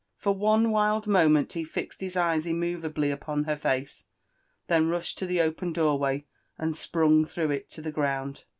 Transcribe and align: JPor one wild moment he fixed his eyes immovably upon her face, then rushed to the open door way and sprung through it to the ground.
JPor 0.23 0.35
one 0.35 0.71
wild 0.71 1.05
moment 1.05 1.53
he 1.53 1.63
fixed 1.63 2.01
his 2.01 2.17
eyes 2.17 2.47
immovably 2.47 3.11
upon 3.11 3.43
her 3.43 3.55
face, 3.55 4.05
then 4.65 4.89
rushed 4.89 5.19
to 5.19 5.27
the 5.27 5.39
open 5.41 5.71
door 5.71 5.95
way 5.99 6.25
and 6.57 6.75
sprung 6.75 7.23
through 7.23 7.51
it 7.51 7.69
to 7.69 7.83
the 7.83 7.91
ground. 7.91 8.45